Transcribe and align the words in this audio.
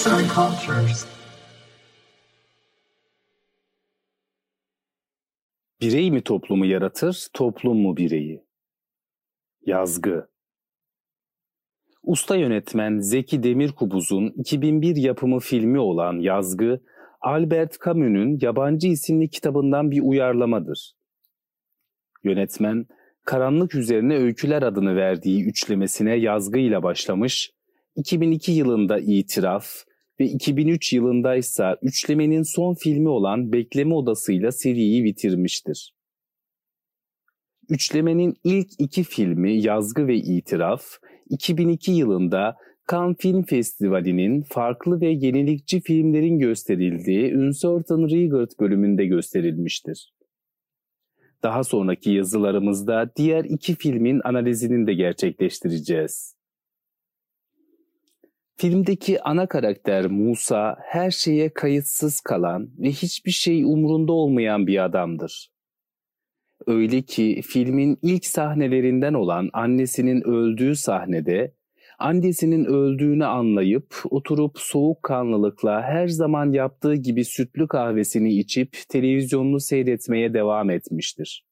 Arts 0.00 0.06
and 0.06 0.28
Cultures. 0.28 1.06
Birey 5.80 6.10
mi 6.10 6.22
toplumu 6.22 6.66
yaratır, 6.66 7.26
toplum 7.32 7.78
mu 7.78 7.96
bireyi? 7.96 8.44
Yazgı 9.66 10.28
Usta 12.02 12.36
yönetmen 12.36 12.98
Zeki 12.98 13.42
Demirkubuz'un 13.42 14.34
2001 14.36 14.96
yapımı 14.96 15.40
filmi 15.40 15.78
olan 15.78 16.18
Yazgı, 16.18 16.80
Albert 17.20 17.84
Camus'un 17.84 18.38
Yabancı 18.40 18.88
isimli 18.88 19.28
kitabından 19.28 19.90
bir 19.90 20.00
uyarlamadır. 20.02 20.92
Yönetmen, 22.24 22.86
Karanlık 23.24 23.74
Üzerine 23.74 24.16
Öyküler 24.16 24.62
adını 24.62 24.96
verdiği 24.96 25.44
üçlemesine 25.44 26.14
yazgıyla 26.14 26.82
başlamış, 26.82 27.52
2002 27.96 28.52
yılında 28.52 28.98
İtiraf 28.98 29.89
ve 30.20 30.24
2003 30.24 30.92
yılında 30.92 31.36
ise 31.36 31.76
üçlemenin 31.82 32.42
son 32.42 32.74
filmi 32.74 33.08
olan 33.08 33.52
Bekleme 33.52 33.94
Odası'yla 33.94 34.52
seriyi 34.52 35.04
bitirmiştir. 35.04 35.94
Üçlemenin 37.68 38.36
ilk 38.44 38.68
iki 38.78 39.04
filmi 39.04 39.62
Yazgı 39.62 40.06
ve 40.06 40.16
İtiraf, 40.16 40.82
2002 41.30 41.92
yılında 41.92 42.56
Cannes 42.90 43.16
Film 43.18 43.42
Festivali'nin 43.42 44.42
farklı 44.42 45.00
ve 45.00 45.08
yenilikçi 45.08 45.80
filmlerin 45.80 46.38
gösterildiği 46.38 47.36
Uncertain 47.36 48.10
Regard 48.10 48.50
bölümünde 48.60 49.06
gösterilmiştir. 49.06 50.12
Daha 51.42 51.64
sonraki 51.64 52.10
yazılarımızda 52.10 53.10
diğer 53.16 53.44
iki 53.44 53.74
filmin 53.74 54.20
analizini 54.24 54.86
de 54.86 54.94
gerçekleştireceğiz. 54.94 56.39
Filmdeki 58.60 59.22
ana 59.22 59.46
karakter 59.46 60.06
Musa 60.06 60.76
her 60.80 61.10
şeye 61.10 61.48
kayıtsız 61.54 62.20
kalan 62.20 62.70
ve 62.78 62.88
hiçbir 62.88 63.30
şey 63.30 63.64
umurunda 63.64 64.12
olmayan 64.12 64.66
bir 64.66 64.84
adamdır. 64.84 65.50
Öyle 66.66 67.02
ki 67.02 67.40
filmin 67.44 67.98
ilk 68.02 68.26
sahnelerinden 68.26 69.14
olan 69.14 69.50
annesinin 69.52 70.22
öldüğü 70.22 70.76
sahnede 70.76 71.54
annesinin 71.98 72.64
öldüğünü 72.64 73.24
anlayıp 73.24 73.94
oturup 74.10 74.58
soğukkanlılıkla 74.58 75.82
her 75.82 76.08
zaman 76.08 76.52
yaptığı 76.52 76.94
gibi 76.94 77.24
sütlü 77.24 77.68
kahvesini 77.68 78.38
içip 78.38 78.76
televizyonunu 78.88 79.60
seyretmeye 79.60 80.34
devam 80.34 80.70
etmiştir. 80.70 81.49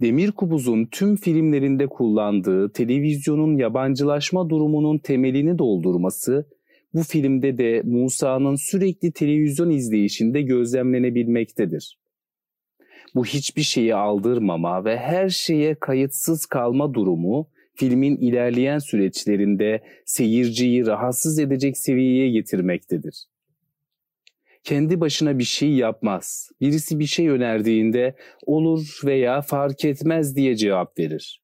Demir 0.00 0.32
Kubuz'un 0.32 0.86
tüm 0.86 1.16
filmlerinde 1.16 1.86
kullandığı 1.86 2.72
televizyonun 2.72 3.56
yabancılaşma 3.56 4.50
durumunun 4.50 4.98
temelini 4.98 5.58
doldurması 5.58 6.48
bu 6.94 7.02
filmde 7.02 7.58
de 7.58 7.82
Musa'nın 7.84 8.54
sürekli 8.54 9.12
televizyon 9.12 9.70
izleyişinde 9.70 10.42
gözlemlenebilmektedir. 10.42 11.98
Bu 13.14 13.24
hiçbir 13.24 13.62
şeyi 13.62 13.94
aldırmama 13.94 14.84
ve 14.84 14.98
her 14.98 15.28
şeye 15.28 15.74
kayıtsız 15.74 16.46
kalma 16.46 16.94
durumu 16.94 17.48
filmin 17.74 18.16
ilerleyen 18.16 18.78
süreçlerinde 18.78 19.82
seyirciyi 20.04 20.86
rahatsız 20.86 21.38
edecek 21.38 21.78
seviyeye 21.78 22.30
getirmektedir. 22.30 23.26
Kendi 24.64 25.00
başına 25.00 25.38
bir 25.38 25.44
şey 25.44 25.72
yapmaz. 25.72 26.50
Birisi 26.60 26.98
bir 26.98 27.06
şey 27.06 27.28
önerdiğinde 27.28 28.16
olur 28.46 29.00
veya 29.04 29.42
fark 29.42 29.84
etmez 29.84 30.36
diye 30.36 30.56
cevap 30.56 30.98
verir. 30.98 31.42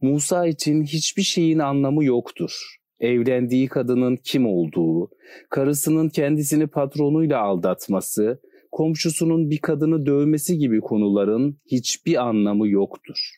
Musa 0.00 0.46
için 0.46 0.82
hiçbir 0.82 1.22
şeyin 1.22 1.58
anlamı 1.58 2.04
yoktur. 2.04 2.76
Evlendiği 3.00 3.68
kadının 3.68 4.16
kim 4.16 4.46
olduğu, 4.46 5.10
karısının 5.50 6.08
kendisini 6.08 6.66
patronuyla 6.66 7.40
aldatması, 7.40 8.40
komşusunun 8.72 9.50
bir 9.50 9.58
kadını 9.58 10.06
dövmesi 10.06 10.58
gibi 10.58 10.80
konuların 10.80 11.60
hiçbir 11.70 12.26
anlamı 12.26 12.68
yoktur. 12.68 13.30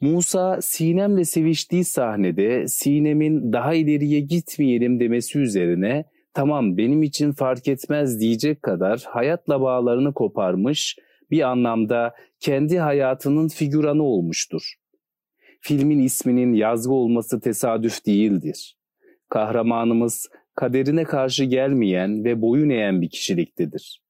Musa 0.00 0.58
Sinem'le 0.62 1.24
seviştiği 1.24 1.84
sahnede 1.84 2.68
Sinem'in 2.68 3.52
daha 3.52 3.74
ileriye 3.74 4.20
gitmeyelim 4.20 5.00
demesi 5.00 5.38
üzerine 5.38 6.04
tamam 6.34 6.76
benim 6.76 7.02
için 7.02 7.32
fark 7.32 7.68
etmez 7.68 8.20
diyecek 8.20 8.62
kadar 8.62 9.04
hayatla 9.08 9.60
bağlarını 9.60 10.14
koparmış 10.14 10.96
bir 11.30 11.40
anlamda 11.50 12.14
kendi 12.40 12.78
hayatının 12.78 13.48
figüranı 13.48 14.02
olmuştur. 14.02 14.74
Filmin 15.60 15.98
isminin 15.98 16.52
yazgı 16.52 16.92
olması 16.92 17.40
tesadüf 17.40 18.06
değildir. 18.06 18.76
Kahramanımız 19.28 20.28
kaderine 20.54 21.04
karşı 21.04 21.44
gelmeyen 21.44 22.24
ve 22.24 22.42
boyun 22.42 22.70
eğen 22.70 23.00
bir 23.00 23.10
kişiliktedir. 23.10 24.02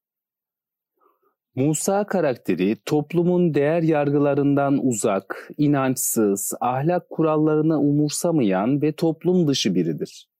Musa 1.55 2.05
karakteri 2.05 2.77
toplumun 2.85 3.53
değer 3.53 3.81
yargılarından 3.81 4.85
uzak, 4.85 5.51
inançsız, 5.57 6.53
ahlak 6.61 7.09
kurallarını 7.09 7.79
umursamayan 7.79 8.81
ve 8.81 8.91
toplum 8.91 9.47
dışı 9.47 9.75
biridir. 9.75 10.30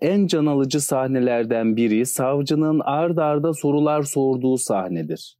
En 0.00 0.26
can 0.26 0.46
alıcı 0.46 0.80
sahnelerden 0.80 1.76
biri 1.76 2.06
savcının 2.06 2.80
ard 2.84 3.16
arda 3.16 3.52
sorular 3.52 4.02
sorduğu 4.02 4.58
sahnedir. 4.58 5.36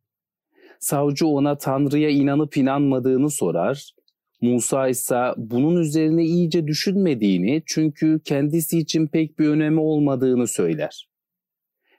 Savcı 0.80 1.26
ona 1.26 1.58
Tanrı'ya 1.58 2.10
inanıp 2.10 2.56
inanmadığını 2.56 3.30
sorar, 3.30 3.94
Musa 4.40 4.88
ise 4.88 5.34
bunun 5.36 5.80
üzerine 5.80 6.24
iyice 6.24 6.66
düşünmediğini 6.66 7.62
çünkü 7.66 8.20
kendisi 8.24 8.78
için 8.78 9.06
pek 9.06 9.38
bir 9.38 9.48
önemi 9.48 9.80
olmadığını 9.80 10.46
söyler. 10.46 11.08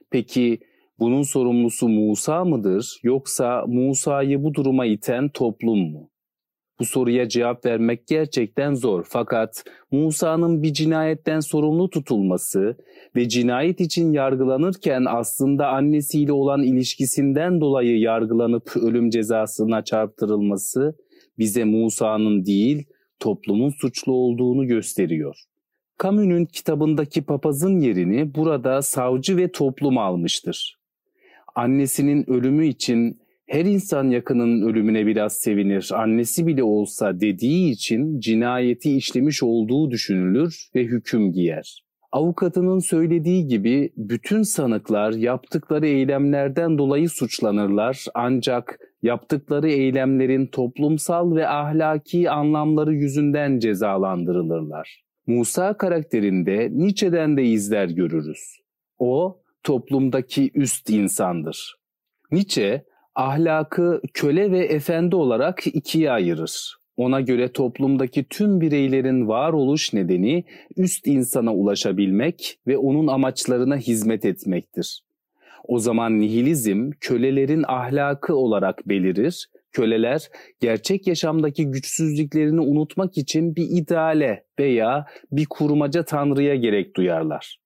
Peki 0.09 0.59
bunun 0.99 1.21
sorumlusu 1.21 1.89
Musa 1.89 2.45
mıdır 2.45 2.99
yoksa 3.03 3.65
Musa'yı 3.67 4.43
bu 4.43 4.53
duruma 4.53 4.85
iten 4.85 5.29
toplum 5.29 5.91
mu? 5.91 6.10
Bu 6.81 6.85
soruya 6.85 7.29
cevap 7.29 7.65
vermek 7.65 8.07
gerçekten 8.07 8.73
zor 8.73 9.05
fakat 9.09 9.63
Musa'nın 9.91 10.63
bir 10.63 10.73
cinayetten 10.73 11.39
sorumlu 11.39 11.89
tutulması 11.89 12.77
ve 13.15 13.29
cinayet 13.29 13.81
için 13.81 14.13
yargılanırken 14.13 15.05
aslında 15.07 15.67
annesiyle 15.67 16.31
olan 16.31 16.63
ilişkisinden 16.63 17.61
dolayı 17.61 17.99
yargılanıp 17.99 18.75
ölüm 18.75 19.09
cezasına 19.09 19.83
çarptırılması 19.83 20.95
bize 21.39 21.63
Musa'nın 21.63 22.45
değil 22.45 22.85
toplumun 23.19 23.69
suçlu 23.69 24.13
olduğunu 24.13 24.67
gösteriyor. 24.67 25.43
Camus'un 26.03 26.45
kitabındaki 26.45 27.21
papazın 27.21 27.79
yerini 27.79 28.35
burada 28.35 28.81
savcı 28.81 29.37
ve 29.37 29.51
toplum 29.51 29.97
almıştır. 29.97 30.79
Annesinin 31.55 32.29
ölümü 32.29 32.67
için 32.67 33.20
her 33.51 33.65
insan 33.65 34.09
yakının 34.09 34.61
ölümüne 34.61 35.05
biraz 35.05 35.33
sevinir, 35.33 35.91
annesi 35.93 36.47
bile 36.47 36.63
olsa 36.63 37.19
dediği 37.19 37.71
için 37.71 38.19
cinayeti 38.19 38.97
işlemiş 38.97 39.43
olduğu 39.43 39.91
düşünülür 39.91 40.69
ve 40.75 40.83
hüküm 40.83 41.31
giyer. 41.31 41.83
Avukatının 42.11 42.79
söylediği 42.79 43.47
gibi 43.47 43.89
bütün 43.97 44.41
sanıklar 44.41 45.13
yaptıkları 45.13 45.87
eylemlerden 45.87 46.77
dolayı 46.77 47.09
suçlanırlar 47.09 48.05
ancak 48.13 48.79
yaptıkları 49.03 49.69
eylemlerin 49.69 50.47
toplumsal 50.47 51.35
ve 51.35 51.47
ahlaki 51.47 52.29
anlamları 52.29 52.93
yüzünden 52.93 53.59
cezalandırılırlar. 53.59 55.03
Musa 55.27 55.77
karakterinde 55.77 56.69
Nietzsche'den 56.71 57.37
de 57.37 57.43
izler 57.43 57.89
görürüz. 57.89 58.57
O 58.99 59.41
toplumdaki 59.63 60.51
üst 60.53 60.89
insandır. 60.89 61.75
Nietzsche 62.31 62.90
ahlakı 63.15 64.01
köle 64.13 64.51
ve 64.51 64.65
efendi 64.65 65.15
olarak 65.15 65.67
ikiye 65.67 66.11
ayırır. 66.11 66.75
Ona 66.97 67.21
göre 67.21 67.51
toplumdaki 67.51 68.23
tüm 68.29 68.61
bireylerin 68.61 69.27
varoluş 69.27 69.93
nedeni 69.93 70.43
üst 70.77 71.07
insana 71.07 71.55
ulaşabilmek 71.55 72.59
ve 72.67 72.77
onun 72.77 73.07
amaçlarına 73.07 73.77
hizmet 73.77 74.25
etmektir. 74.25 75.01
O 75.63 75.79
zaman 75.79 76.19
nihilizm 76.19 76.91
kölelerin 76.99 77.63
ahlakı 77.67 78.35
olarak 78.35 78.89
belirir. 78.89 79.47
Köleler 79.71 80.29
gerçek 80.59 81.07
yaşamdaki 81.07 81.65
güçsüzlüklerini 81.71 82.61
unutmak 82.61 83.17
için 83.17 83.55
bir 83.55 83.67
ideale 83.69 84.43
veya 84.59 85.05
bir 85.31 85.45
kurmaca 85.45 86.05
tanrıya 86.05 86.55
gerek 86.55 86.95
duyarlar. 86.95 87.60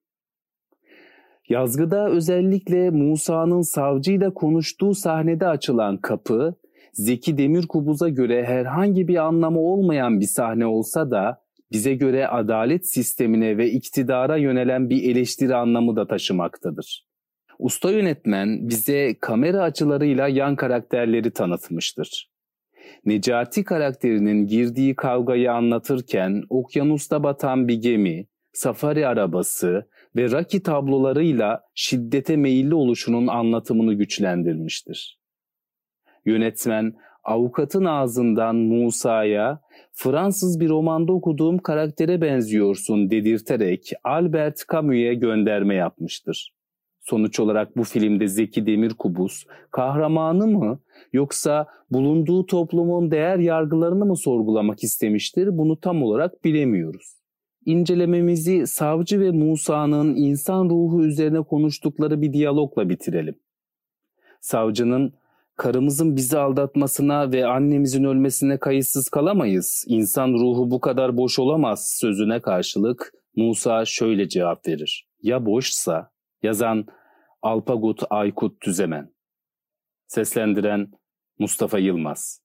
Yazgıda 1.49 2.09
özellikle 2.09 2.89
Musa'nın 2.89 3.61
savcıyla 3.61 4.33
konuştuğu 4.33 4.95
sahnede 4.95 5.47
açılan 5.47 5.97
kapı, 5.97 6.55
Zeki 6.93 7.37
Demirkubuz'a 7.37 8.09
göre 8.09 8.43
herhangi 8.45 9.07
bir 9.07 9.15
anlamı 9.15 9.59
olmayan 9.59 10.19
bir 10.19 10.25
sahne 10.25 10.65
olsa 10.65 11.11
da 11.11 11.41
bize 11.71 11.95
göre 11.95 12.27
adalet 12.27 12.89
sistemine 12.89 13.57
ve 13.57 13.71
iktidara 13.71 14.37
yönelen 14.37 14.89
bir 14.89 15.11
eleştiri 15.11 15.55
anlamı 15.55 15.95
da 15.95 16.07
taşımaktadır. 16.07 17.05
Usta 17.59 17.91
yönetmen 17.91 18.69
bize 18.69 19.15
kamera 19.19 19.61
açılarıyla 19.61 20.27
yan 20.27 20.55
karakterleri 20.55 21.31
tanıtmıştır. 21.31 22.29
Necati 23.05 23.63
karakterinin 23.63 24.47
girdiği 24.47 24.95
kavgayı 24.95 25.51
anlatırken 25.51 26.43
okyanusta 26.49 27.23
batan 27.23 27.67
bir 27.67 27.81
gemi, 27.81 28.27
safari 28.53 29.07
arabası 29.07 29.87
ve 30.15 30.31
raki 30.31 30.63
tablolarıyla 30.63 31.61
şiddete 31.75 32.37
meyilli 32.37 32.75
oluşunun 32.75 33.27
anlatımını 33.27 33.93
güçlendirmiştir. 33.93 35.19
Yönetmen 36.25 36.93
avukatın 37.23 37.85
ağzından 37.85 38.55
Musa'ya 38.55 39.61
Fransız 39.93 40.59
bir 40.59 40.69
romanda 40.69 41.13
okuduğum 41.13 41.57
karaktere 41.57 42.21
benziyorsun 42.21 43.09
dedirterek 43.09 43.91
Albert 44.03 44.63
Camus'e 44.71 45.13
gönderme 45.13 45.75
yapmıştır. 45.75 46.55
Sonuç 46.99 47.39
olarak 47.39 47.77
bu 47.77 47.83
filmde 47.83 48.27
Zeki 48.27 48.65
Demirkubuz 48.65 49.45
kahramanı 49.71 50.47
mı 50.47 50.79
yoksa 51.13 51.67
bulunduğu 51.91 52.45
toplumun 52.45 53.11
değer 53.11 53.37
yargılarını 53.37 54.05
mı 54.05 54.17
sorgulamak 54.17 54.83
istemiştir 54.83 55.57
bunu 55.57 55.79
tam 55.79 56.03
olarak 56.03 56.43
bilemiyoruz. 56.43 57.24
İncelememizi 57.65 58.67
Savcı 58.67 59.19
ve 59.19 59.31
Musa'nın 59.31 60.15
insan 60.15 60.69
ruhu 60.69 61.05
üzerine 61.05 61.41
konuştukları 61.41 62.21
bir 62.21 62.33
diyalogla 62.33 62.89
bitirelim. 62.89 63.35
Savcının 64.41 65.13
karımızın 65.55 66.15
bizi 66.15 66.37
aldatmasına 66.37 67.31
ve 67.31 67.45
annemizin 67.45 68.03
ölmesine 68.03 68.59
kayıtsız 68.59 69.09
kalamayız. 69.09 69.85
İnsan 69.87 70.33
ruhu 70.33 70.71
bu 70.71 70.79
kadar 70.79 71.17
boş 71.17 71.39
olamaz 71.39 71.97
sözüne 71.99 72.41
karşılık 72.41 73.13
Musa 73.35 73.85
şöyle 73.85 74.29
cevap 74.29 74.67
verir. 74.67 75.07
Ya 75.21 75.45
boşsa? 75.45 76.11
Yazan 76.43 76.85
Alpagut 77.41 78.03
Aykut 78.09 78.61
Tüzemen. 78.61 79.13
Seslendiren 80.07 80.91
Mustafa 81.39 81.79
Yılmaz. 81.79 82.44